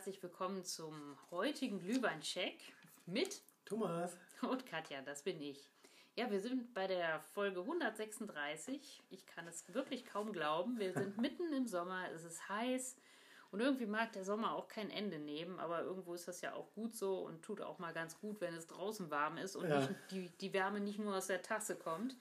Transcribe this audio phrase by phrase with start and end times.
[0.00, 2.58] herzlich willkommen zum heutigen Glühwein-Check
[3.04, 5.70] mit Thomas und Katja, das bin ich.
[6.16, 9.02] Ja, wir sind bei der Folge 136.
[9.10, 10.78] Ich kann es wirklich kaum glauben.
[10.78, 12.96] Wir sind mitten im Sommer, es ist heiß
[13.50, 16.72] und irgendwie mag der Sommer auch kein Ende nehmen, aber irgendwo ist das ja auch
[16.72, 19.80] gut so und tut auch mal ganz gut, wenn es draußen warm ist und Ja.
[19.80, 22.16] nicht, die, die Wärme nicht nur aus der Tasse kommt.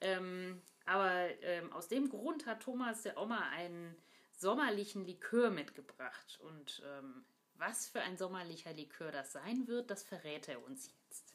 [0.00, 3.94] Ähm, aber ähm, aus dem Grund hat Thomas der Oma einen
[4.36, 6.38] sommerlichen Likör mitgebracht.
[6.42, 11.34] Und ähm, was für ein sommerlicher Likör das sein wird, das verrät er uns jetzt.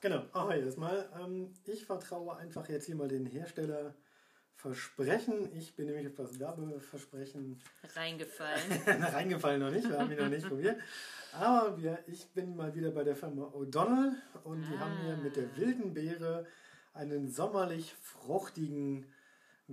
[0.00, 1.10] Genau, auch jedes Mal.
[1.20, 3.94] Ähm, ich vertraue einfach jetzt hier mal den Hersteller
[4.60, 5.48] Versprechen.
[5.56, 7.58] Ich bin nämlich auf das Werbeversprechen
[7.94, 8.60] Reingefallen.
[8.86, 10.78] reingefallen noch nicht, wir haben ihn noch nicht probiert.
[11.32, 14.12] Aber wir, ich bin mal wieder bei der Firma O'Donnell
[14.44, 16.46] und die haben mir mit der wilden Beere
[16.92, 19.06] einen sommerlich fruchtigen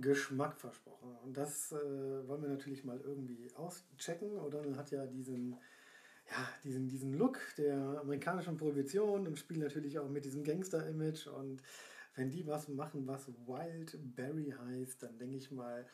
[0.00, 1.16] Geschmack versprochen.
[1.24, 4.38] Und das äh, wollen wir natürlich mal irgendwie auschecken.
[4.38, 5.52] O'Donnell hat ja diesen,
[6.30, 11.26] ja, diesen, diesen Look der amerikanischen Prohibition und spielt natürlich auch mit diesem Gangster-Image.
[11.28, 11.62] Und
[12.14, 15.86] wenn die was machen, was Wild Berry heißt, dann denke ich mal,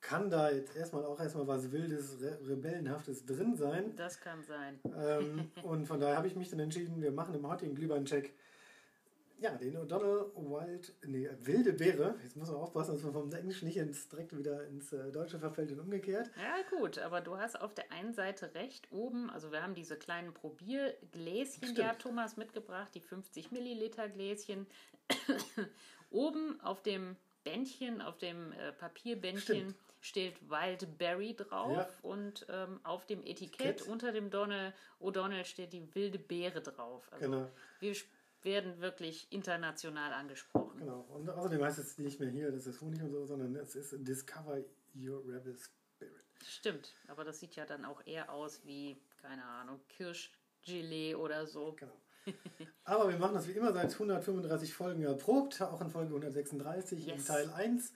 [0.00, 3.96] kann da jetzt erstmal auch erstmal was Wildes, Re Rebellenhaftes drin sein.
[3.96, 4.78] Das kann sein.
[4.94, 8.34] Ähm, und von daher habe ich mich dann entschieden, wir machen im heutigen Glühwein-Check
[9.44, 12.14] ja, den O'Donnell Wild, nee, wilde Beere.
[12.22, 15.38] Jetzt muss man aufpassen, dass man vom Englischen nicht ins, direkt wieder ins äh, Deutsche
[15.38, 16.30] verfällt und umgekehrt.
[16.36, 19.96] Ja, gut, aber du hast auf der einen Seite recht oben, also wir haben diese
[19.96, 21.88] kleinen Probiergläschen, die Stimmt.
[21.88, 24.66] hat Thomas mitgebracht, die 50 Milliliter Gläschen.
[26.10, 29.74] oben auf dem Bändchen, auf dem äh, Papierbändchen Stimmt.
[30.00, 31.88] steht Wild Berry drauf Ja.
[32.02, 33.88] und ähm, auf dem Etikett Etikett.
[33.88, 37.06] unter dem Donne O'Donnell steht die wilde Beere drauf.
[37.12, 37.48] Also Genau,
[37.80, 37.94] wir
[38.44, 40.78] werden wirklich international angesprochen.
[40.78, 41.00] genau.
[41.00, 43.94] Und außerdem heißt es nicht mehr hier, das ist Honig und so, sondern es ist
[44.06, 44.58] Discover
[44.94, 46.24] Your Rebel Spirit.
[46.44, 51.72] Stimmt, aber das sieht ja dann auch eher aus wie, keine Ahnung, Kirschgelee oder so.
[51.78, 52.00] Genau.
[52.84, 57.16] Aber wir machen das wie immer seit 135 Folgen erprobt, auch in Folge 136 in
[57.16, 57.26] Yes.
[57.26, 57.92] Teil 1.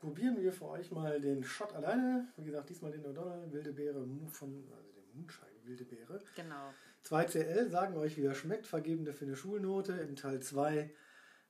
[0.00, 2.26] Probieren wir für euch mal den Shot alleine.
[2.36, 6.20] Wie gesagt, diesmal den O'Donnell Wilde Beere von, also den Moonshine Wilde Beere.
[6.34, 6.74] Genau.
[7.02, 9.92] 2 CL sagen euch, wie er schmeckt, vergebene für eine Schulnote.
[9.92, 10.90] Im Teil 2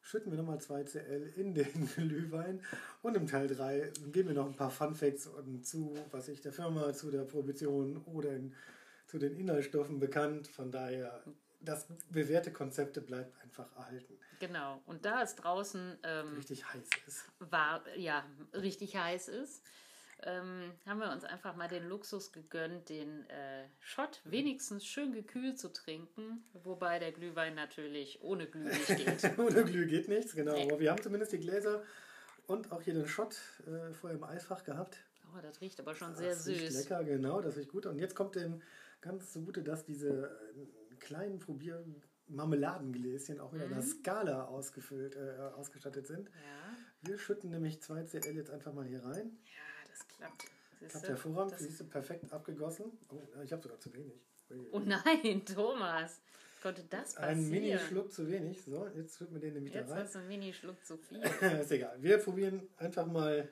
[0.00, 2.62] schütten wir nochmal 2 CL in den Glühwein.
[3.02, 6.40] Und im Teil 3 geben wir noch ein paar Fun Facts und zu, was ich
[6.40, 8.54] der Firma, zu der Prohibition oder in,
[9.06, 10.48] zu den Inhaltsstoffen bekannt.
[10.48, 11.22] Von daher,
[11.60, 14.18] das bewährte Konzepte bleibt einfach erhalten.
[14.40, 14.80] Genau.
[14.86, 17.24] Und da es draußen ähm, Richtig heiß ist.
[17.38, 18.24] war, ja,
[18.54, 19.62] richtig heiß ist,
[20.24, 25.58] ähm, haben wir uns einfach mal den Luxus gegönnt, den äh, Shot wenigstens schön gekühlt
[25.58, 29.38] zu trinken, wobei der Glühwein natürlich ohne Glüh nicht geht.
[29.38, 30.54] Ohne Glüh geht nichts, genau.
[30.54, 30.64] Nee.
[30.70, 31.82] Aber wir haben zumindest die Gläser
[32.46, 34.98] und auch hier den Shot äh, vorher im Eisfach gehabt.
[35.34, 36.82] Oh, das riecht aber schon sehr das riecht süß.
[36.82, 37.86] lecker, genau, das riecht gut.
[37.86, 38.60] Und jetzt kommt dem
[39.00, 40.26] ganz zugute, dass diese
[40.90, 41.84] äh, kleinen Probier
[42.28, 46.28] Marmeladengläschen auch wieder in der Skala ausgefüllt, äh, ausgestattet sind.
[46.30, 46.76] Ja,
[47.08, 49.38] Wir schütten nämlich 2 CL jetzt einfach mal hier rein.
[49.44, 49.52] ja,
[49.92, 50.42] das klappt.
[50.80, 50.88] Siehste?
[50.98, 52.92] Klappt hervorragend, Das- siehst du, perfekt abgegossen.
[53.10, 54.14] Oh, ich habe sogar zu wenig.
[54.72, 56.20] Oh nein, Thomas.
[56.62, 57.38] Konnte das passieren?
[57.38, 58.62] Ein Mini-Schluck zu wenig.
[58.62, 60.08] So, jetzt schütten wir den nämlich Jetzt da rein.
[60.12, 61.18] du einen Mini-Schluck zu viel.
[61.60, 61.96] ist egal.
[62.00, 63.48] Wir probieren einfach mal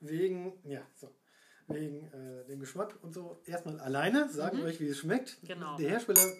[0.00, 1.10] wegen, ja, so,
[1.68, 5.40] wegen äh, dem Geschmack und so erstmal alleine, sagen euch, wie es schmeckt.
[5.42, 5.46] Mhm.
[5.48, 5.76] Genau.
[5.76, 6.32] Der Hersteller,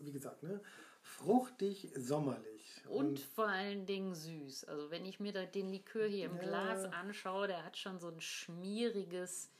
[0.00, 0.60] wie gesagt, ne,
[1.08, 2.82] fruchtig, sommerlich.
[2.88, 4.64] Und vor allen Dingen süß.
[4.64, 6.42] Also wenn ich mir da den Likör hier im Ja.
[6.42, 9.50] Glas anschaue, der hat schon so ein schmieriges,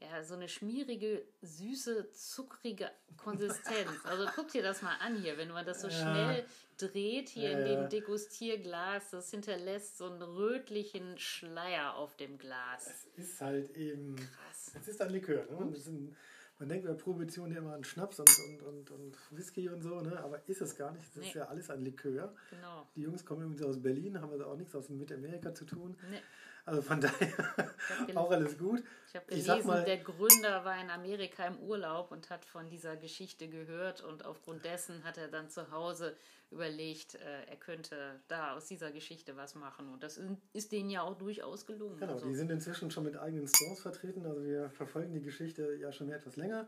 [0.00, 3.90] ja, so eine schmierige, süße, zuckrige Konsistenz.
[4.04, 5.94] Also guck dir das mal an hier, wenn man das so Ja.
[6.00, 6.44] schnell
[6.78, 7.80] dreht hier in Ja, ja.
[7.82, 12.86] dem Degustierglas, das hinterlässt so einen rötlichen Schleier auf dem Glas.
[13.16, 14.72] es ist halt eben, Krass.
[14.74, 15.44] es ist ein Likör.
[15.50, 15.56] Ne?
[15.56, 16.16] Und das sind,
[16.60, 20.00] man denkt bei Prohibition ja immer an Schnaps und, und, und, und Whisky und so,
[20.00, 20.16] ne?
[20.22, 21.04] aber ist es gar nicht.
[21.16, 21.40] Das ist Nee.
[21.40, 22.32] ja alles ein Likör.
[22.50, 22.86] Genau.
[22.94, 25.96] Die Jungs kommen übrigens aus Berlin, haben also auch nichts aus Mittamerika zu tun.
[26.10, 26.20] Nee.
[26.66, 27.70] Also von daher
[28.14, 28.82] auch alles gut.
[29.08, 32.68] Ich habe Ich gelesen, mal- der Gründer war in Amerika im Urlaub und hat von
[32.68, 36.14] dieser Geschichte gehört und aufgrund dessen hat er dann zu Hause
[36.50, 40.90] überlegt, äh, er könnte da aus dieser Geschichte was machen und das ist, ist denen
[40.90, 41.96] ja auch durchaus gelungen.
[41.98, 44.26] Genau, also, die sind inzwischen schon mit eigenen Stores vertreten.
[44.26, 46.66] Also wir verfolgen die Geschichte ja schon etwas länger.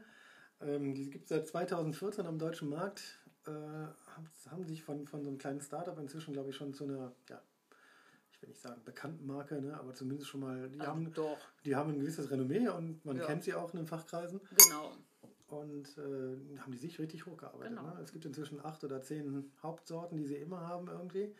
[0.60, 3.18] Ähm, die gibt es seit 2014 am deutschen Markt.
[3.44, 7.12] Äh, haben, sich von, von so einem kleinen Startup inzwischen, glaube ich, schon zu einer,
[7.28, 7.42] ja,
[8.30, 11.38] ich will nicht sagen bekannten Marke, ne, aber zumindest schon mal, die, Ach, haben, doch,
[11.64, 13.26] die haben ein gewisses Renommee und man Ja.
[13.26, 14.40] kennt sie auch in den Fachkreisen.
[14.56, 14.92] genau.
[15.52, 17.76] Und äh, haben die sich richtig hochgearbeitet.
[17.76, 17.82] Genau.
[17.94, 18.00] Ne?
[18.02, 21.34] Es gibt inzwischen acht oder zehn Hauptsorten, die sie immer haben irgendwie.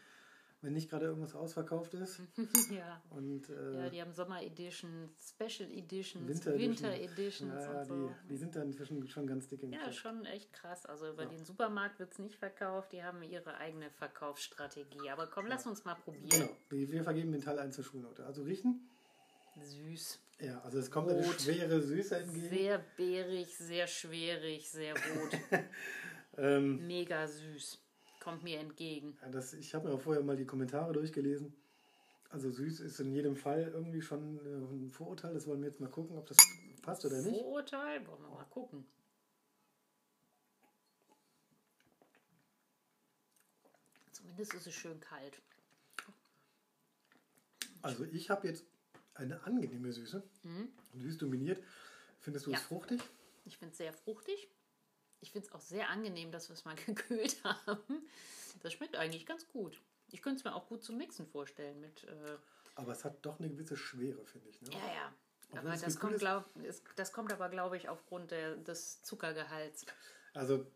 [0.65, 2.21] wenn nicht gerade irgendwas ausverkauft ist.
[2.71, 3.03] ja.
[3.11, 7.51] Und, äh, ja, die haben Sommer Edition, Special Editions, Winter Winter, Edition.
[7.51, 7.95] Editions ja, ja, und so.
[7.95, 9.97] die, die sind da inzwischen schon ganz dick im Ja, Kurs.
[9.97, 10.85] schon echt krass.
[10.87, 11.31] Also über Ja.
[11.31, 12.93] den Supermarkt wird es nicht verkauft.
[12.93, 15.11] Die haben ihre eigene Verkaufsstrategie.
[15.11, 16.29] Aber komm, lass uns mal probieren.
[16.29, 18.25] Genau, wir wir vergeben den Teil 1 zur Schulnote.
[18.27, 18.89] Also riechen,
[19.61, 20.21] Süß.
[20.41, 21.41] Ja, also es kommt eine Rot.
[21.41, 22.49] schwere Süße entgegen.
[22.49, 25.39] Sehr beerig, sehr schwerig, sehr rot.
[26.39, 27.79] Ähm, Mega süß.
[28.21, 29.19] Kommt mir entgegen.
[29.21, 31.53] ja, das, ich habe mir auch vorher mal die Kommentare durchgelesen.
[32.31, 34.49] Also süß ist in jedem Fall irgendwie schon äh,
[34.87, 35.35] ein Vorurteil.
[35.35, 36.39] Das wollen wir jetzt mal gucken, ob das
[36.81, 37.39] passt oder nicht.
[37.39, 38.07] Vorurteil?
[38.07, 38.87] Wollen wir mal gucken.
[44.13, 45.41] Zumindest ist es schön kalt.
[47.83, 48.65] Also ich habe jetzt
[49.15, 50.23] eine angenehme Süße.
[50.95, 51.63] Süß dominiert.
[52.21, 52.55] Findest du Mhm.
[52.55, 52.61] Ja.
[52.61, 53.01] es fruchtig?
[53.45, 54.49] Ich finde es sehr fruchtig.
[55.21, 57.81] Ich finde es auch sehr angenehm, dass wir es mal gekühlt haben.
[58.63, 59.81] Das schmeckt eigentlich ganz gut.
[60.11, 62.05] Ich könnte es mir auch gut zum Mixen vorstellen mit.
[62.05, 62.37] Äh,
[62.75, 64.61] Aber es hat doch eine gewisse Schwere, finde ich.
[64.63, 64.71] Ne?
[64.73, 65.15] ja, ja.
[65.55, 69.85] Obwohl Aber das kommt, glaub, ist, das kommt aber, glaube ich, aufgrund der, des Zuckergehalts.
[70.33, 70.67] Also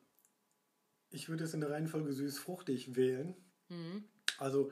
[1.10, 3.34] ich würde es in der Reihenfolge süß-fruchtig wählen.
[3.68, 4.04] Mhm.
[4.38, 4.70] Also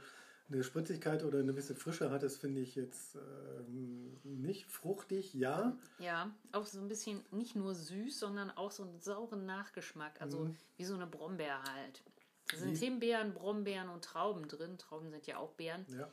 [0.50, 4.66] eine Spritzigkeit oder eine gewisse Frische hat es, finde ich jetzt ähm, nicht.
[4.66, 5.76] Fruchtig, ja.
[5.98, 10.20] Ja, auch so ein bisschen nicht nur süß, sondern auch so einen sauren Nachgeschmack.
[10.20, 10.56] Also Mhm.
[10.76, 12.02] wie so eine Brombeere halt.
[12.50, 14.76] Da sind Himbeeren, Brombeeren und Trauben drin.
[14.76, 15.86] Trauben sind ja auch Beeren.
[15.88, 16.08] ja.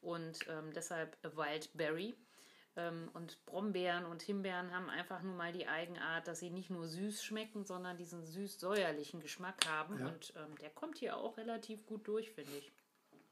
[0.00, 2.14] und ähm, deshalb Wildberry.
[2.76, 6.86] Ähm, und Brombeeren und Himbeeren haben einfach nur mal die Eigenart, dass sie nicht nur
[6.88, 9.98] süß schmecken, sondern diesen süß-säuerlichen Geschmack haben.
[10.00, 10.08] Ja.
[10.08, 12.72] Und ähm, der kommt hier auch relativ gut durch, finde ich.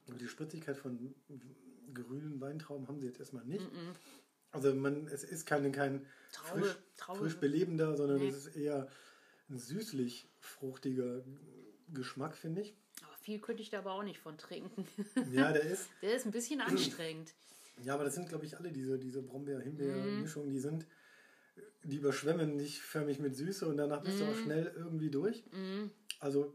[0.08, 1.14] Die Spritzigkeit von
[1.94, 3.66] grünen Weintrauben haben sie jetzt erstmal nicht.
[4.50, 7.18] Also man, es ist kein, kein Traube, frisch, Traube.
[7.20, 8.28] frisch belebender, sondern Nee.
[8.28, 8.88] es ist eher
[9.48, 11.22] ein süßlich fruchtiger
[11.92, 12.74] Geschmack, finde ich.
[13.02, 14.86] Aber viel könnte ich da aber auch nicht von trinken.
[15.32, 15.88] Ja, der ist.
[16.02, 17.32] der ist ein bisschen anstrengend.
[17.82, 19.26] Ja, aber das sind, glaube ich, alle diese, diese Mhm.
[19.28, 20.86] Brombeer-Himbeer-Mischungen, die sind,
[21.84, 24.30] die überschwemmen dich förmlich mit Süße und danach bist du Mhm.
[24.30, 25.42] auch schnell irgendwie durch.
[26.20, 26.54] Also,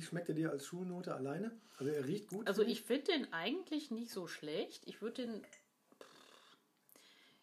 [0.00, 1.52] wie, schmeckt er dir als Schulnote alleine?
[1.78, 2.46] Also, er riecht gut.
[2.46, 4.86] Also ich finde den eigentlich nicht so schlecht.
[4.86, 5.46] Ich würde den.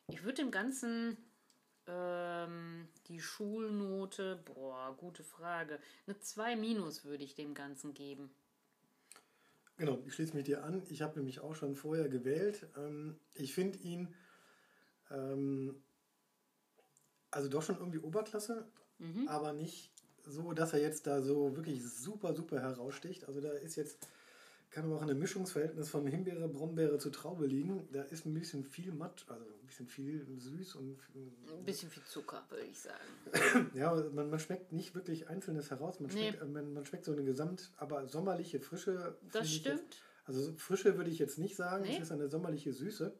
[0.08, 1.18] Ich würde dem Ganzen
[1.86, 5.80] ähm, die Schulnote, boah, gute Frage.
[6.06, 8.32] Eine 2 minus würde ich dem Ganzen geben.
[9.78, 10.82] Genau, ich schließe mich dir an.
[10.90, 12.68] Ich habe nämlich auch schon vorher gewählt.
[12.78, 14.16] Ähm, ich finde ihn
[15.12, 15.84] ähm,
[17.30, 18.68] also doch schon irgendwie Oberklasse,
[19.00, 19.28] Mhm.
[19.28, 19.92] aber nicht
[20.28, 23.28] so, dass er jetzt da so wirklich super, super heraussticht.
[23.28, 23.98] Also da ist jetzt,
[24.70, 27.88] kann aber auch ein Mischungsverhältnis von Himbeere, Brombeere zu Traube liegen.
[27.92, 32.04] Da ist ein bisschen viel matt, also ein bisschen viel süß und Ein bisschen viel
[32.04, 33.72] Zucker, würde ich sagen.
[33.74, 36.00] ja, man, man schmeckt nicht wirklich Einzelnes heraus.
[36.00, 36.30] Man Nee.
[36.30, 39.18] schmeckt, äh, man, man schmeckt so eine gesamt, aber sommerliche Frische.
[39.32, 39.80] Das stimmt.
[39.80, 41.96] Jetzt, also so Frische würde ich jetzt nicht sagen, Nee.
[41.96, 43.14] es ist eine sommerliche Süße.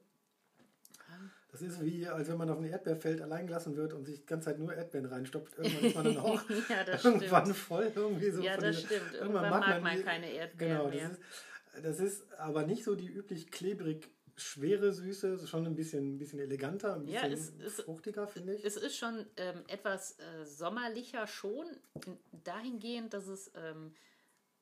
[1.60, 4.26] Das ist wie, als wenn man auf ein Erdbeerfeld allein gelassen wird und sich die
[4.26, 5.58] ganze Zeit nur Erdbeeren reinstopft.
[5.58, 7.58] Irgendwann ist man dann auch ja, irgendwann stimmt.
[7.58, 8.42] voll irgendwie so.
[8.42, 9.14] Ja, das dieser- stimmt.
[9.16, 11.10] Irgendwann mag man die- keine Erdbeeren Genau, mehr.
[11.10, 16.14] das ist, das ist aber nicht so die üblich klebrig schwere Süße, schon ein bisschen,
[16.16, 18.64] ein bisschen eleganter, ein Ja, bisschen es- es- fruchtiger, finde ich.
[18.64, 21.66] Es ist schon ähm, etwas äh, sommerlicher schon,
[22.06, 23.96] in- dahingehend, dass es ähm,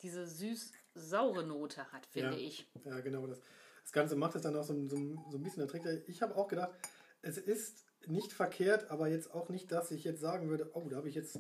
[0.02, 2.38] diese süß-saure Note hat, finde Ja.
[2.38, 2.66] ich.
[2.86, 3.28] Ja, genau.
[3.28, 3.42] Das,
[3.86, 4.98] das Ganze macht es dann auch so, so,
[5.30, 6.02] so ein bisschen erträglicher.
[6.08, 6.72] Ich habe auch gedacht,
[7.22, 10.98] es ist nicht verkehrt, aber jetzt auch nicht, dass ich jetzt sagen würde, oh, da
[10.98, 11.40] habe ich jetzt,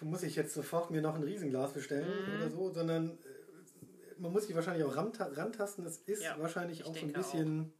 [0.00, 2.34] muss ich jetzt sofort mir noch ein Riesenglas bestellen Mhm.
[2.36, 5.84] oder so, sondern äh, man muss sich wahrscheinlich auch ranta- rantasten.
[5.86, 7.72] Es ist Ja, wahrscheinlich ich auch so ein bisschen,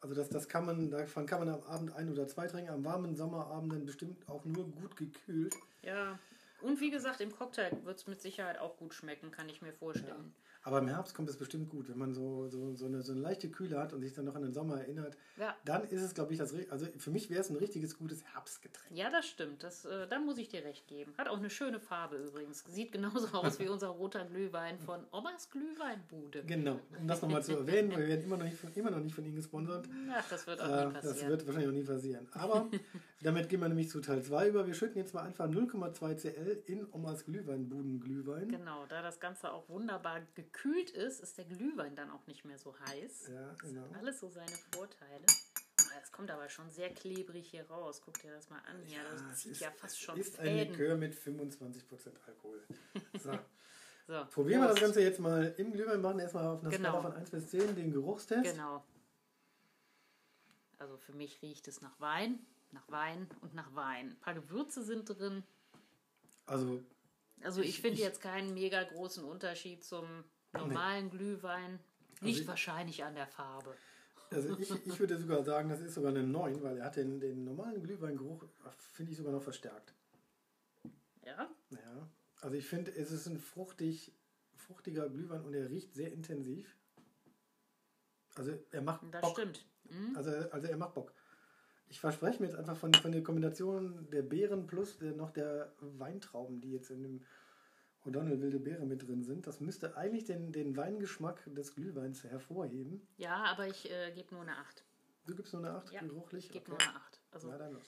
[0.00, 2.84] also das, das kann man, davon kann man am Abend ein oder zwei trinken, am
[2.84, 5.54] warmen Sommerabend dann bestimmt auch nur gut gekühlt.
[5.82, 6.18] Ja.
[6.60, 9.72] Und wie gesagt, im Cocktail wird es mit Sicherheit auch gut schmecken, kann ich mir
[9.72, 10.34] vorstellen.
[10.68, 13.22] Aber im Herbst kommt es bestimmt gut, wenn man so, so, so, eine, so eine
[13.22, 15.16] leichte Kühle hat und sich dann noch an den Sommer erinnert.
[15.38, 15.56] Ja.
[15.64, 16.52] Dann ist es, glaube ich, das.
[16.68, 18.94] Also für mich wäre es ein richtiges, gutes Herbstgetränk.
[18.94, 19.62] Ja, das stimmt.
[19.62, 21.14] Das, äh, da muss ich dir recht geben.
[21.16, 22.64] Hat auch eine schöne Farbe übrigens.
[22.68, 26.44] Sieht genauso aus wie unser roter Glühwein von Omas Glühweinbude.
[26.44, 29.14] Genau, um das nochmal zu erwähnen, wir werden immer noch nicht von, immer noch nicht
[29.14, 29.88] von Ihnen gesponsert.
[30.12, 31.30] Ach, das wird auch Äh, nie das passieren.
[31.30, 32.28] wird wahrscheinlich auch nie passieren.
[32.32, 32.68] Aber
[33.22, 34.66] damit gehen wir nämlich zu Teil 2 über.
[34.66, 38.48] Wir schütten jetzt mal einfach 0,2 CL in Omas Glühweinbuden Glühwein.
[38.50, 42.58] Genau, da das Ganze auch wunderbar gekühlt ist, ist der Glühwein dann auch nicht mehr
[42.58, 43.28] so heiß.
[43.32, 43.84] Ja, genau.
[43.98, 45.24] Alles so seine Vorteile.
[45.80, 48.00] Ah, Es kommt aber schon sehr klebrig hier raus.
[48.04, 49.00] Guck dir das mal an hier.
[49.14, 50.72] es Das zieht ist- ja fast schon Ist ein Fäden.
[50.74, 52.62] Likör mit 25% Alkohol.
[53.22, 53.38] So.
[54.10, 54.80] So, Probieren wir das.
[54.80, 56.92] Ganze jetzt mal im Glühwein, machen erstmal auf einer Genau.
[56.92, 58.42] Skala von 1 bis 10 den Geruchstest.
[58.42, 58.82] Genau.
[60.78, 62.38] Also für mich riecht es nach Wein,
[62.70, 64.12] nach Wein und nach Wein.
[64.12, 65.44] Ein paar Gewürze sind drin.
[66.46, 66.82] Also
[67.42, 71.78] Also ich, Ich- finde jetzt keinen mega großen Unterschied zum normalen Glühwein.
[72.20, 73.74] Nicht wahrscheinlich an der Farbe.
[74.30, 77.20] Also ich, ich würde sogar sagen, das ist sogar eine 9, weil er hat den,
[77.20, 78.44] den normalen Glühweingeruch,
[78.92, 79.94] finde ich sogar noch verstärkt.
[81.24, 81.48] Ja?
[81.70, 82.08] Ja.
[82.40, 84.12] Also ich finde, es ist ein fruchtig,
[84.54, 86.76] fruchtiger Glühwein und er riecht sehr intensiv.
[88.34, 89.38] Also er macht Das Bock.
[89.38, 89.64] stimmt.
[89.84, 90.16] Mhm.
[90.16, 91.12] Also, also er macht Bock.
[91.88, 95.72] Ich verspreche mir jetzt einfach von, von der Kombination der Beeren plus der, noch der
[95.80, 97.24] Weintrauben, die jetzt in dem
[98.08, 99.46] O'Donnell wilde Beere mit drin sind.
[99.46, 103.06] Das müsste eigentlich den, den Weingeschmack des Glühweins hervorheben.
[103.16, 104.84] Ja, aber ich äh, gebe nur eine 8.
[105.26, 106.46] Du gibst nur eine 8 Ja, geruchlich?
[106.46, 106.82] Ich gebe Okay.
[106.84, 107.20] nur eine 8.
[107.32, 107.84] Also, Na dann los.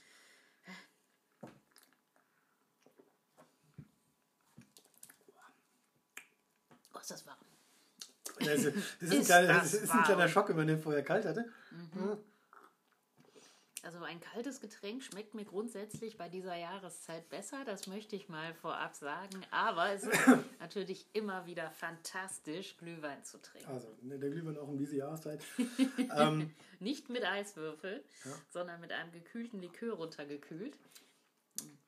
[6.95, 7.37] oh, ist das warm.
[8.39, 10.29] Das ist, das ist, ein, Ist kleiner, das ist ein kleiner.
[10.29, 11.47] Schock, wenn man den vorher kalt hatte.
[13.83, 18.53] Also ein kaltes Getränk schmeckt mir grundsätzlich bei dieser Jahreszeit besser, das möchte ich mal
[18.55, 19.41] vorab sagen.
[19.51, 20.13] Aber es ist
[20.61, 23.69] natürlich immer wieder fantastisch, Glühwein zu trinken.
[23.71, 25.41] Also, ne, der Glühwein auch um diese Jahreszeit.
[26.17, 28.31] ähm, Nicht mit Eiswürfel, Ja.
[28.51, 30.77] sondern mit einem gekühlten Likör runtergekühlt.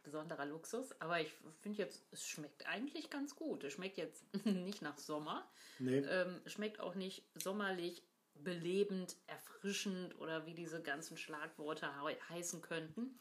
[0.02, 0.98] Besonderer Luxus.
[1.00, 3.62] Aber ich finde jetzt, es schmeckt eigentlich ganz gut.
[3.64, 5.46] Es schmeckt jetzt nicht nach Sommer.
[5.78, 8.02] nee, Ähm, schmeckt auch nicht sommerlich,
[8.44, 13.16] belebend, erfrischend oder wie diese ganzen Schlagworte hei- heißen könnten.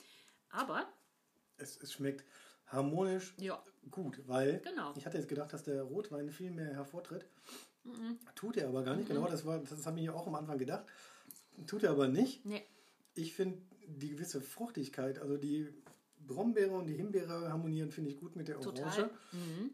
[0.50, 0.88] Aber,
[1.58, 2.26] es, es schmeckt
[2.68, 4.94] harmonisch ja, gut, weil Genau.
[4.96, 7.26] ich hatte jetzt gedacht, dass der Rotwein viel mehr hervortritt.
[8.36, 9.08] Tut er aber gar nicht.
[9.08, 10.86] Genau, das war, das habe ich auch am Anfang gedacht.
[11.68, 12.46] Tut er aber nicht.
[12.46, 12.64] nee,
[13.16, 15.68] Ich finde die gewisse Fruchtigkeit, also die
[16.20, 19.10] Brombeere und die Himbeere harmonieren, finde ich gut mit der Orange.
[19.32, 19.72] Mhm.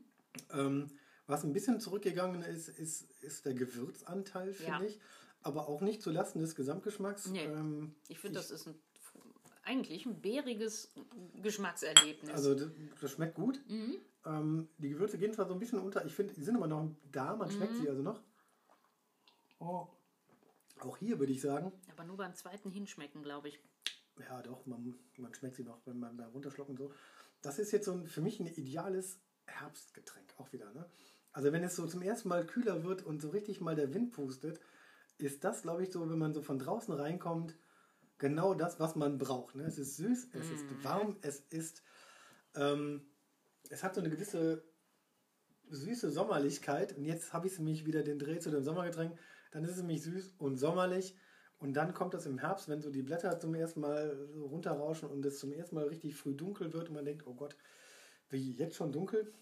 [0.53, 0.87] Ähm,
[1.27, 4.81] was ein bisschen zurückgegangen ist, ist, ist der Gewürzanteil, finde Ja.
[4.83, 4.99] ich.
[5.47, 7.27] Aber auch nicht zulasten des Gesamtgeschmacks.
[7.27, 7.45] Nee.
[7.45, 8.75] Ähm, Ich finde, das ist ein,
[9.63, 10.93] eigentlich ein bäriges
[11.41, 12.31] Geschmackserlebnis.
[12.31, 13.61] also das, das schmeckt gut.
[14.25, 16.89] Ähm, die Gewürze gehen zwar so ein bisschen unter, ich finde, die sind aber noch
[17.11, 18.21] da, man schmeckt sie also noch.
[19.59, 19.87] Oh.
[20.81, 23.59] Auch hier würde ich sagen, Aber nur beim zweiten Hinschmecken, glaube ich.
[24.19, 26.91] ja doch, man, man schmeckt sie noch, wenn man da runterschluckt und so.
[27.41, 30.71] Das ist jetzt so ein, für mich ein ideales Herbstgetränk, auch wieder.
[30.73, 30.85] Ne?
[31.31, 34.11] Also wenn es so zum ersten Mal kühler wird und so richtig mal der Wind
[34.11, 34.59] pustet,
[35.17, 37.55] ist das, glaube ich, so, wenn man so von draußen reinkommt,
[38.17, 39.55] genau das, was man braucht.
[39.55, 39.63] Ne?
[39.63, 41.83] Es ist süß, es ist warm, es ist,
[42.55, 43.01] ähm,
[43.69, 44.63] es hat so eine gewisse
[45.69, 46.97] süße Sommerlichkeit.
[46.97, 49.17] Und jetzt habe ich es nämlich wieder den Dreh zu dem Sommergetränk.
[49.51, 51.15] Dann ist es nämlich süß und sommerlich.
[51.59, 55.25] Und dann kommt das im Herbst, wenn so die Blätter zum ersten Mal runterrauschen und
[55.25, 57.55] es zum ersten Mal richtig früh dunkel wird und man denkt, oh Gott,
[58.29, 59.33] wie jetzt schon dunkel.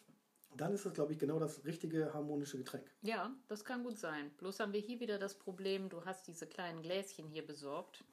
[0.57, 2.89] Dann ist es, glaube ich, genau das richtige harmonische Getränk.
[3.01, 4.31] Ja, das kann gut sein.
[4.37, 8.03] Bloß haben wir hier wieder das Problem, du hast diese kleinen Gläschen hier besorgt.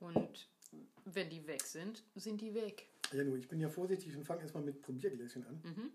[0.00, 0.48] Und
[1.04, 2.88] wenn die weg sind, sind die weg.
[3.12, 5.92] Ja, nur, ich bin ja vorsichtig und fange erstmal mit Probiergläschen an.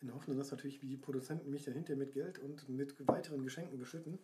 [0.00, 3.78] In der Hoffnung, dass natürlich die Produzenten mich dahinter mit Geld und mit weiteren Geschenken
[3.78, 4.18] beschütten.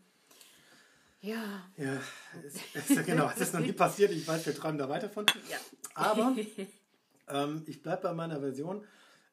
[1.20, 2.00] Ja, Ja,
[2.42, 4.12] ist, ist, genau, es ist noch nie passiert.
[4.12, 5.24] Ich weiß, wir träumen da weiter von.
[5.50, 5.56] ja.
[5.94, 6.36] Aber
[7.28, 8.86] ähm, ich bleibe bei meiner Version.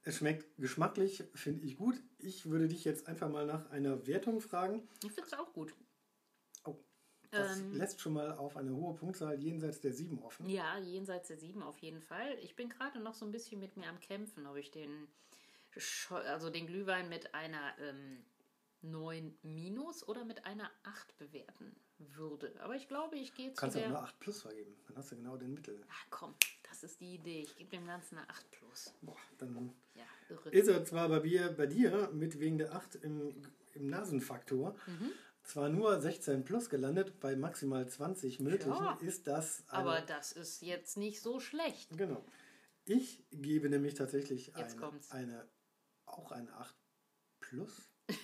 [0.03, 1.95] Es schmeckt geschmacklich, finde ich gut.
[2.19, 4.87] Ich würde dich jetzt einfach mal nach einer Wertung fragen.
[5.03, 5.75] Ich finde es auch gut.
[6.63, 6.75] Oh,
[7.29, 7.73] das Ähm.
[7.73, 10.49] lässt schon mal auf eine hohe Punktzahl jenseits der 7 offen.
[10.49, 12.37] Ja, jenseits der sieben auf jeden Fall.
[12.41, 15.07] Ich bin gerade noch so ein bisschen mit mir am Kämpfen, ob ich den,
[16.09, 18.25] also den Glühwein mit einer ähm,
[18.81, 22.59] 9 minus oder mit einer 8 bewerten würde.
[22.61, 23.89] Aber ich glaube, ich gehe Du zu kannst auch der.
[23.89, 24.75] nur 8 plus vergeben.
[24.87, 25.79] Dann hast du genau den Mittel.
[25.91, 26.33] Ach komm,
[26.71, 27.41] das ist die Idee.
[27.41, 28.93] Ich gebe dem Ganzen eine 8 plus.
[29.01, 30.49] Boah, dann Ja, irre.
[30.49, 33.35] ist er zwar bei mir, bei dir mit wegen der 8 im,
[33.73, 35.11] im Nasenfaktor Mhm.
[35.43, 38.97] zwar nur 16 plus gelandet, bei maximal 20 möglichen Ja.
[39.01, 41.95] ist das Aber das ist jetzt nicht so schlecht.
[41.97, 42.23] Genau.
[42.85, 45.47] Ich gebe nämlich tatsächlich eine, eine,
[46.05, 46.75] auch eine 8
[47.39, 47.89] plus.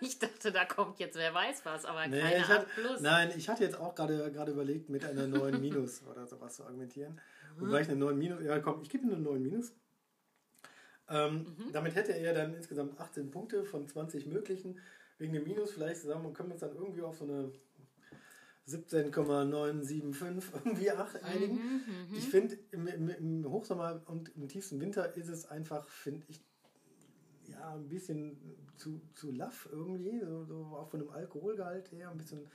[0.00, 3.00] Ich dachte, da kommt jetzt wer weiß was, aber Nee, keine ich 8 hatte, plus.
[3.00, 6.64] nein, ich hatte jetzt auch gerade gerade überlegt, mit einer 9 minus oder sowas zu
[6.64, 7.20] argumentieren.
[7.56, 7.60] Mhm.
[7.68, 9.72] Wobei ich eine 9 minus, ja komm, ich gebe ihm eine 9 minus.
[11.08, 11.72] Ähm, Mhm.
[11.72, 14.78] Damit hätte er dann insgesamt 18 Punkte von 20 möglichen.
[15.18, 17.50] Wegen dem Minus vielleicht sagen wir, können wir uns dann irgendwie auf so eine
[18.66, 21.54] 17,975 irgendwie 8 einigen.
[21.54, 26.26] Mhm, Ich finde, im, im, im Hochsommer und im tiefsten Winter ist es einfach, finde
[26.28, 26.44] ich,
[27.48, 28.36] ja, ein bisschen
[28.76, 32.46] zu, zu laff irgendwie, so, so auch von dem Alkoholgehalt her, ein bisschen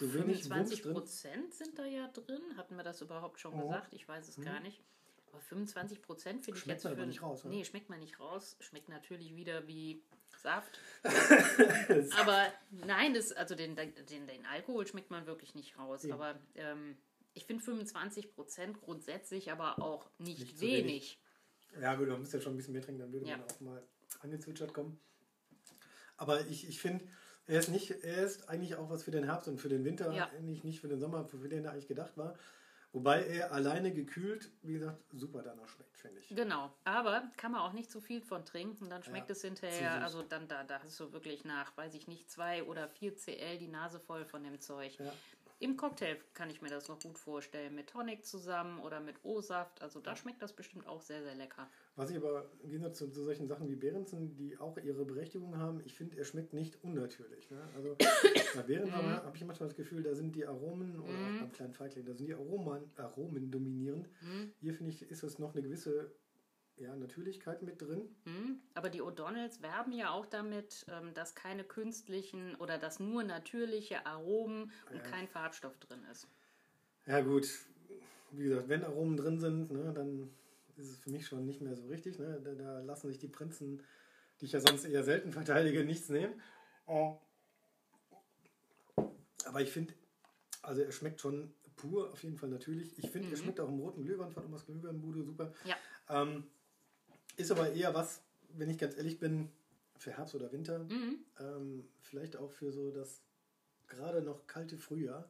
[0.00, 0.92] Wumms 25 drin.
[0.94, 2.40] Prozent sind da ja drin.
[2.56, 3.62] Hatten wir das überhaupt schon Oh.
[3.66, 3.92] gesagt?
[3.92, 4.82] Ich weiß es gar nicht.
[5.30, 6.94] Aber 25 Prozent finde ich jetzt für...
[7.06, 7.54] nicht raus, oder?
[7.54, 8.56] Nee, schmeckt man nicht raus.
[8.60, 10.02] Schmeckt natürlich wieder wie
[10.42, 10.78] Saft.
[12.18, 13.94] aber nein, das, also den, den,
[14.26, 16.04] den Alkohol schmeckt man wirklich nicht raus.
[16.04, 16.12] Eben.
[16.14, 16.96] Aber ähm,
[17.34, 20.84] ich finde 25 Prozent grundsätzlich aber auch nicht, Nicht wenig.
[20.84, 21.82] wenig.
[21.82, 23.36] Ja gut, man muss ja schon ein bisschen mehr trinken, dann würde Ja.
[23.36, 23.86] man auch mal
[24.20, 24.98] angezwitschert kommen.
[26.16, 27.04] Aber ich, ich finde,
[27.48, 30.12] er ist nicht, er ist eigentlich auch was für den Herbst und für den Winter,
[30.12, 30.28] Ja.
[30.42, 32.34] nicht, nicht für den Sommer, für den er eigentlich gedacht war.
[32.92, 36.28] Wobei er alleine gekühlt, wie gesagt, super danach schmeckt, finde ich.
[36.34, 40.02] Genau, aber kann man auch nicht zu viel von trinken, dann schmeckt Ja, es hinterher,
[40.02, 43.58] also dann da, da hast du wirklich nach, weiß ich nicht, zwei oder vier CL
[43.58, 44.98] die Nase voll von dem Zeug.
[44.98, 45.12] Ja.
[45.60, 49.82] Im Cocktail kann ich mir das noch gut vorstellen, mit Tonic zusammen oder mit O-Saft,
[49.82, 51.68] also da schmeckt das bestimmt auch sehr, sehr lecker.
[51.96, 55.56] Was ich aber im Gegensatz zu, zu solchen Sachen wie Behrensen, die auch ihre Berechtigung
[55.58, 57.50] haben, ich finde, er schmeckt nicht unnatürlich.
[57.50, 57.60] Ne?
[57.74, 57.96] Also
[58.54, 59.16] bei Behrensen Mhm.
[59.16, 62.14] habe ich manchmal das Gefühl, da sind die Aromen, oder auch beim kleinen Feigling, da
[62.14, 64.08] sind die Aromen, Aromen dominierend.
[64.22, 64.52] Mhm.
[64.60, 66.12] Hier finde ich, ist es noch eine gewisse
[66.80, 68.14] ja, Natürlichkeit mit drin.
[68.24, 73.22] Hm, Aber die O'Donnells werben ja auch damit, ähm, dass keine künstlichen oder dass nur
[73.22, 76.28] natürliche Aromen und kein Farbstoff drin ist.
[77.06, 77.48] Ja gut,
[78.32, 80.30] wie gesagt, wenn Aromen drin sind, ne, dann
[80.76, 82.18] ist es für mich schon nicht mehr so richtig.
[82.18, 82.40] Ne?
[82.42, 83.82] Da, da lassen sich die Prinzen,
[84.40, 86.40] die ich ja sonst eher selten verteidige, nichts nehmen.
[86.86, 87.18] Oh.
[89.44, 89.94] Aber ich finde,
[90.62, 92.96] also er schmeckt schon pur, auf jeden Fall natürlich.
[92.98, 95.52] Ich finde, er schmeckt auch im roten Glühwein von Omas Glühweinbude super.
[95.64, 95.76] Ja.
[96.08, 96.44] Ähm,
[97.38, 99.50] ist aber eher was, wenn ich ganz ehrlich bin,
[99.96, 100.80] für Herbst oder Winter.
[100.80, 101.18] Mhm.
[101.40, 103.20] Ähm, vielleicht auch für so das
[103.88, 105.28] gerade noch kalte Frühjahr.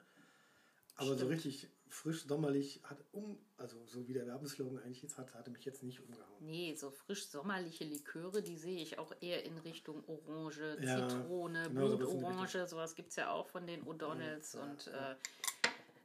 [0.97, 1.31] Aber so Stimmt.
[1.33, 5.65] richtig frisch sommerlich hat um, also so wie der Werbeslogan eigentlich jetzt hat, hatte mich
[5.65, 6.27] jetzt nicht umgehauen.
[6.41, 11.69] Nee, so frisch sommerliche Liköre, die sehe ich auch eher in Richtung Orange, Ja, Zitrone,
[11.69, 14.57] genau, Blutorange, sowas gibt es ja auch von den O'Donnells.
[14.57, 15.13] Ja, und ja.
[15.13, 15.17] Äh,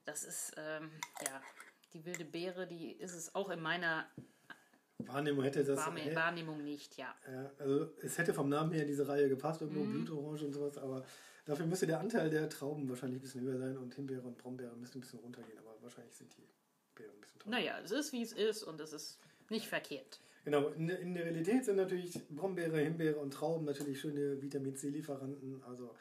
[0.06, 0.92] das ist, ähm,
[1.26, 1.42] ja,
[1.94, 4.08] die wilde Beere, die ist es auch in meiner
[5.08, 5.80] Wahrnehmung hätte das.
[5.80, 7.14] Wahrne- hä- Wahrnehmung nicht, ja.
[7.32, 10.06] ja, also es hätte vom Namen her in diese Reihe gepasst, irgendwo Mhm.
[10.06, 11.04] Blutorange und sowas, aber
[11.46, 14.76] dafür müsste der Anteil der Trauben wahrscheinlich ein bisschen höher sein und Himbeere und Brombeere
[14.78, 16.48] müssten ein bisschen runtergehen, aber wahrscheinlich sind die
[16.96, 17.52] Beeren ein bisschen teurer.
[17.52, 19.20] Naja, es ist wie es ist und es ist
[19.50, 20.20] nicht verkehrt.
[20.46, 24.76] Genau, in, der- in der Realität sind natürlich Brombeere, Himbeere und Trauben natürlich schöne Vitamin
[24.76, 25.64] C-Lieferanten.
[25.64, 25.96] Also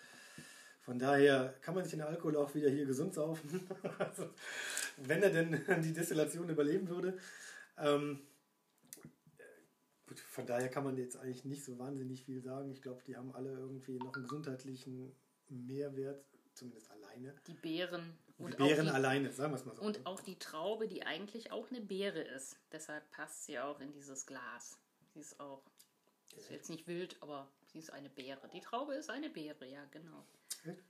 [0.80, 3.60] von daher kann man sich den Alkohol auch wieder hier gesund saufen.
[4.00, 4.28] also,
[4.96, 7.16] wenn er denn die Destillation überleben würde.
[7.78, 8.18] Ähm,
[10.12, 12.70] gut, von daher kann man jetzt eigentlich nicht so wahnsinnig viel sagen.
[12.70, 15.14] Ich glaube, die haben alle irgendwie noch einen gesundheitlichen
[15.48, 17.34] Mehrwert, zumindest alleine.
[17.46, 19.82] Die Beeren und die Beeren die, alleine, sagen wir es mal so.
[19.82, 22.58] und auch die Traube, die eigentlich auch eine Beere ist.
[22.72, 24.78] Deshalb passt sie auch in dieses Glas.
[25.14, 25.62] Sie ist auch,
[26.36, 28.48] ist jetzt nicht wild, aber sie ist eine Beere.
[28.52, 30.26] Die Traube ist eine Beere, ja, genau.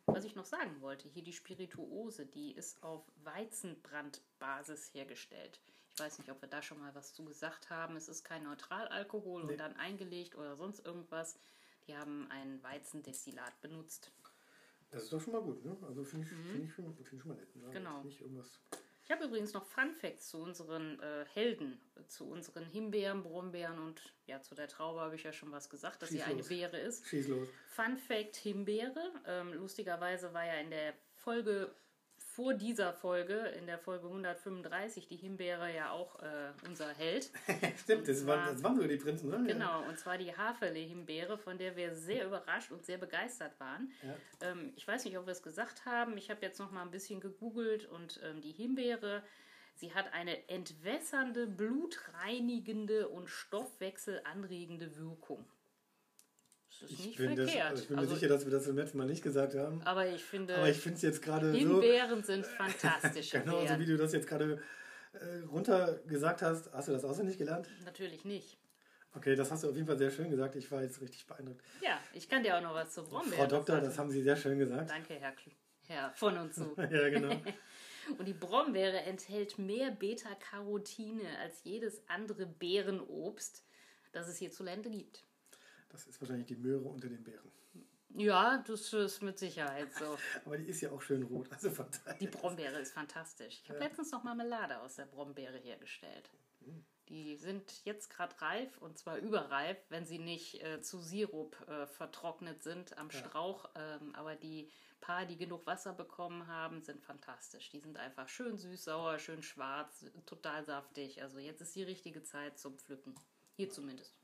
[0.07, 5.61] Was ich noch sagen wollte, hier die Spirituose, die ist auf Weizenbrandbasis hergestellt.
[5.95, 7.97] Ich weiß nicht, ob wir da schon mal was zu gesagt haben.
[7.97, 9.53] Es ist kein Neutralalkohol Nee.
[9.53, 11.37] und dann eingelegt oder sonst irgendwas.
[11.87, 14.11] Die haben ein Weizendestillat benutzt.
[14.91, 15.77] Das ist doch schon mal gut, ne?
[15.87, 17.57] Also finde ich, find ich, schon- find ich schon mal nett.
[17.57, 17.67] Ne?
[17.67, 17.73] Mhm.
[17.73, 18.05] Genau.
[19.05, 21.79] Ich habe übrigens noch Fun Facts zu unseren äh, Helden,
[22.09, 26.01] zu unseren Himbeeren, Brombeeren und ja, zu der Traube habe ich ja schon was gesagt,
[26.03, 26.49] dass sie Schieß eine los.
[26.49, 27.07] Beere ist.
[27.07, 27.49] Schieß los.
[27.69, 29.13] Fun Fact Himbeere.
[29.27, 31.75] Ähm, lustigerweise war ja in der Folge
[32.35, 37.31] vor dieser Folge, in der Folge 135, die Himbeere ja auch äh, unser Held.
[37.83, 39.45] Stimmt, das zwar- waren, das waren sogar die Prinzen, ne?
[39.47, 43.93] Genau, und zwar die Haferle-Himbeere, von der wir sehr überrascht und sehr begeistert waren.
[44.03, 44.49] Ja.
[44.49, 46.17] Ähm, ich weiß nicht, ob wir es gesagt haben.
[46.17, 49.23] Ich habe jetzt noch mal ein bisschen gegoogelt und ähm, die Himbeere,
[49.75, 55.45] sie hat eine entwässernde, blutreinigende und stoffwechselanregende Wirkung.
[56.83, 57.71] Das ist Ich nicht bin, das, verkehrt.
[57.71, 59.81] also ich bin mir Also, sicher, dass wir das beim letzten Mal nicht gesagt haben.
[59.85, 63.79] aber ich finde, Aber ich finde es jetzt gerade so, Himbeeren sind fantastische genau so
[63.79, 64.61] wie du das jetzt gerade
[65.13, 66.73] äh, runter gesagt hast.
[66.73, 67.69] Hast du das auswendig gelernt?
[67.85, 68.59] Natürlich nicht.
[69.15, 70.57] Okay, das hast du auf jeden Fall sehr schön gesagt.
[70.57, 71.61] Ich war jetzt richtig beeindruckt.
[71.83, 73.85] Ja, ich kann dir auch noch was zur Brombeere Frau Doktor, sagen.
[73.87, 74.91] das haben Sie sehr schön gesagt.
[74.91, 75.53] Danke, Herr, Kl-
[75.87, 76.75] Herr von und zu.
[76.79, 77.35] ja, genau.
[78.19, 83.65] Und die Brombeere enthält mehr Beta-Carotine als jedes andere Beerenobst,
[84.13, 85.23] das es hierzulande gibt.
[85.93, 87.51] Das ist wahrscheinlich die Möhre unter den Beeren.
[88.15, 90.19] Ja, das ist mit Sicherheit so.
[90.45, 91.49] Aber die ist ja auch schön rot.
[91.51, 92.19] Also von daher.
[92.19, 93.61] Die Brombeere ist fantastisch.
[93.63, 96.31] Ich habe letztens noch Marmelade aus der Brombeere hergestellt.
[97.09, 101.87] Die sind jetzt gerade reif und zwar überreif, wenn sie nicht äh, zu Sirup äh,
[101.87, 103.69] vertrocknet sind am Strauch.
[103.75, 107.71] Ähm, aber die paar, die genug Wasser bekommen haben, sind fantastisch.
[107.71, 111.21] Die sind einfach schön süß, sauer, schön schwarz, total saftig.
[111.23, 113.15] Also jetzt ist die richtige Zeit zum Pflücken.
[113.57, 114.22] Hier zumindest.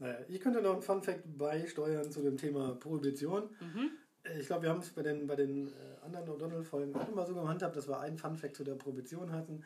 [0.00, 3.50] Naja, ich könnte noch einen Fun-Fact beisteuern zu dem Thema Prohibition.
[3.60, 3.90] Mhm.
[4.24, 7.26] Äh, Ich glaube, wir haben es bei den, bei den äh, anderen O'Donnell-Folgen auch immer
[7.26, 9.62] so gehandhabt, dass wir einen Fun-Fact zu der Prohibition hatten.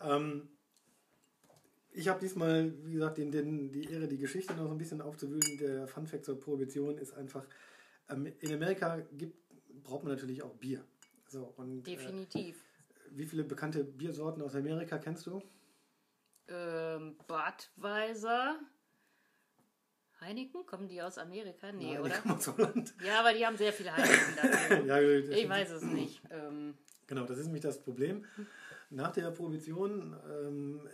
[0.00, 0.48] Ähm,
[1.90, 5.00] ich habe diesmal, wie gesagt, den, den, die Ehre, die Geschichte noch so ein bisschen
[5.00, 5.58] aufzuwühlen.
[5.58, 7.46] Der Fun-Fact zur Prohibition ist einfach,
[8.08, 9.36] ähm, in Amerika gibt,
[9.82, 10.84] braucht man natürlich auch Bier.
[11.26, 12.64] So, und, äh, Definitiv.
[13.10, 15.42] wie viele bekannte Biersorten aus Amerika kennst du?
[16.46, 18.60] Ähm, Budweiser.
[20.24, 20.64] Heineken?
[20.66, 21.70] Kommen die aus Amerika?
[21.72, 22.18] Nee, Nein, die oder?
[22.20, 22.94] kommen aus Holland.
[23.04, 24.86] Ja, aber die haben sehr viele Heineken dazu.
[24.86, 26.20] Ja, Ich weiß es nicht.
[26.30, 26.74] Ähm,
[27.06, 28.24] Genau, das ist nämlich das Problem.
[28.88, 30.88] Nach der Prohibition, ähm,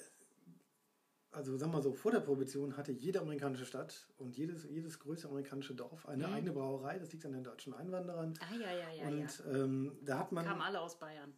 [1.33, 4.99] also sagen wir mal so, vor der Prohibition hatte jede amerikanische Stadt und jedes, jedes
[4.99, 6.35] größere amerikanische Dorf eine Mhm.
[6.35, 6.99] eigene Brauerei.
[6.99, 8.35] Das liegt an den deutschen Einwanderern.
[8.41, 9.09] ah, ja, ja, ja, ja.
[9.09, 11.33] und ähm, da hat man, Kamen alle aus Bayern.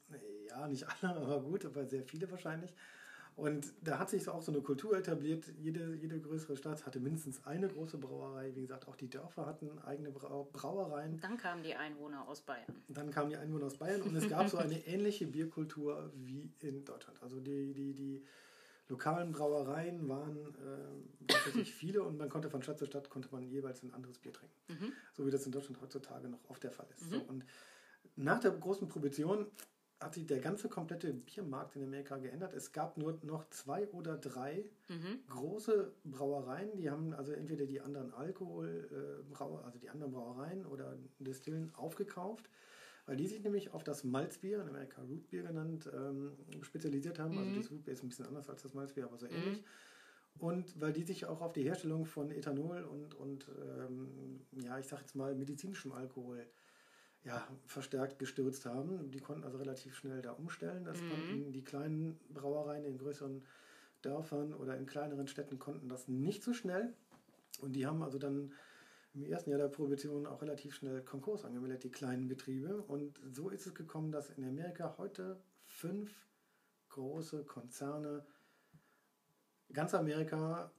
[0.49, 2.73] ja, nicht alle, aber gut, aber sehr viele wahrscheinlich.
[3.37, 5.45] Und da hat sich auch so eine Kultur etabliert.
[5.59, 8.55] Jede, jede größere Stadt hatte mindestens eine große Brauerei.
[8.55, 11.19] Wie gesagt, auch die Dörfer hatten eigene Brau Brauereien.
[11.21, 12.83] Dann kamen die Einwohner aus Bayern.
[12.89, 16.85] Dann kamen die Einwohner aus Bayern und es gab so eine ähnliche Bierkultur wie in
[16.85, 17.23] Deutschland.
[17.23, 18.25] Also die, die, die
[18.89, 23.43] lokalen Brauereien waren äh, tatsächlich viele und man konnte von Stadt zu Stadt konnte man
[23.43, 24.55] jeweils ein anderes Bier trinken.
[24.69, 24.93] Mhm.
[25.15, 27.09] So wie das in Deutschland heutzutage noch oft der Fall ist.
[27.09, 27.45] So, und
[28.17, 29.47] nach der großen Prohibition
[30.03, 32.53] hat sich der ganze komplette Biermarkt in Amerika geändert.
[32.55, 35.21] Es gab nur noch zwei oder drei Mhm.
[35.29, 40.67] große Brauereien, die haben also entweder die anderen Alkohol, äh, Brau- also die anderen Brauereien
[40.67, 42.51] oder Destillen aufgekauft,
[43.07, 47.39] weil die sich nämlich auf das Malzbier, in Amerika Rootbier genannt, ähm, spezialisiert haben.
[47.39, 49.63] Also das Rootbier ist ein bisschen anders als das Malzbier, aber so ähnlich.
[50.39, 53.47] Und weil die sich auch auf die Herstellung von Ethanol und, und
[53.79, 56.47] ähm, ja, ich sag jetzt mal medizinischem Alkohol
[57.25, 59.11] ja, verstärkt gestürzt haben.
[59.11, 60.85] Die konnten also relativ schnell da umstellen.
[60.85, 63.43] Das konnten die kleinen Brauereien in größeren
[64.03, 66.93] Dörfern oder in kleineren Städten konnten das nicht so schnell.
[67.61, 68.53] Und die haben also dann
[69.15, 72.83] im ersten Jahr der Prohibition auch relativ schnell Konkurs angemeldet, die kleinen Betriebe.
[72.83, 76.11] Und so ist es gekommen, dass in Amerika heute fünf
[76.89, 78.25] große Konzerne
[79.73, 80.71] ganz Amerika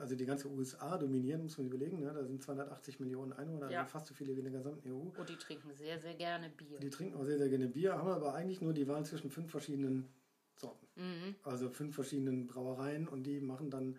[0.00, 2.00] also die ganze USA dominieren, muss man überlegen.
[2.00, 2.12] Ne?
[2.12, 3.80] Da sind 280 Millionen Einwohner, Ja.
[3.80, 5.10] also fast so viele wie in der gesamten EU.
[5.18, 6.78] Und die trinken sehr, sehr gerne Bier.
[6.78, 9.50] Die trinken auch sehr, sehr gerne Bier, haben aber eigentlich nur die Wahl zwischen fünf
[9.50, 10.08] verschiedenen
[10.56, 10.86] Sorten.
[10.96, 11.34] Mhm.
[11.44, 13.96] Also fünf verschiedenen Brauereien und die machen dann,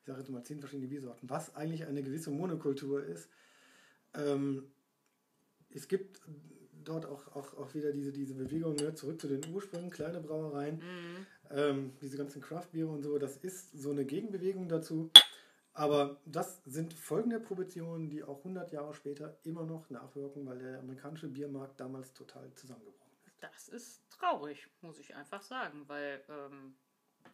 [0.00, 1.28] ich sage jetzt mal, zehn verschiedene Biersorten.
[1.30, 3.28] Was eigentlich eine gewisse Monokultur ist.
[4.14, 4.70] Ähm,
[5.70, 6.20] es gibt
[6.84, 10.76] dort auch, auch, auch wieder diese, diese Bewegung ne, zurück zu den Ursprüngen, kleine Brauereien,
[10.76, 11.26] Mhm.
[11.50, 15.10] Ähm, diese ganzen Craft-Biere und so, das ist so eine Gegenbewegung dazu.
[15.76, 20.78] Aber das sind folgende Prohibitionen, die auch 100 Jahre später immer noch nachwirken, weil der
[20.78, 23.42] amerikanische Biermarkt damals total zusammengebrochen ist.
[23.42, 26.76] Das ist traurig, muss ich einfach sagen, weil, ähm,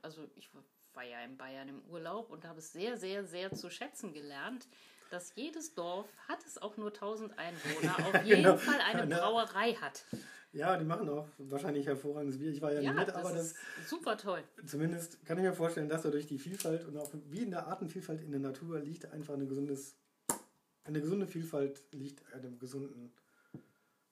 [0.00, 0.50] also ich
[0.94, 4.66] war ja in Bayern im Urlaub und habe es sehr, sehr, sehr zu schätzen gelernt,
[5.10, 8.56] dass jedes Dorf, hat es auch nur 1000 Einwohner, auf jeden Genau.
[8.56, 9.06] Fall eine.
[9.06, 10.04] Brauerei hat.
[10.52, 12.50] Ja, die machen auch wahrscheinlich hervorragendes Bier.
[12.50, 13.56] Ich war ja, Ja, nicht mit, das aber das ist
[13.88, 14.42] super toll.
[14.66, 18.20] zumindest kann ich mir vorstellen, dass dadurch die Vielfalt und auch wie in der Artenvielfalt
[18.22, 19.94] in der Natur liegt einfach eine gesundes,
[20.84, 23.12] eine gesunde Vielfalt liegt einem gesunden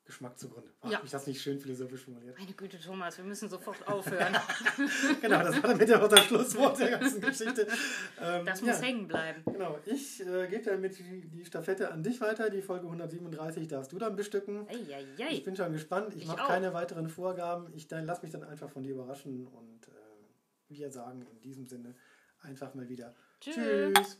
[0.08, 0.70] Geschmack zugrunde.
[0.80, 0.96] Ach, Ja.
[0.96, 2.38] Hab ich das nicht schön philosophisch formuliert?
[2.38, 4.34] Meine Güte, Thomas, wir müssen sofort aufhören.
[5.20, 7.68] genau, das war damit ja auch das Schlusswort der ganzen Geschichte.
[8.18, 9.42] Ähm, Das ja, muss hängen bleiben.
[9.44, 12.48] Genau, ich äh, gebe damit die, die Stafette an dich weiter.
[12.48, 14.66] Die Folge 137 darfst du dann bestücken.
[14.70, 15.40] Ich Eieiei.
[15.40, 16.14] bin schon gespannt.
[16.16, 17.70] Ich, Ich mache keine weiteren Vorgaben.
[17.74, 19.90] Ich dann, lass mich dann einfach von dir überraschen und äh,
[20.70, 21.94] wir sagen in diesem Sinne
[22.40, 23.56] einfach mal wieder Tschüss.
[23.56, 24.18] Tschüss.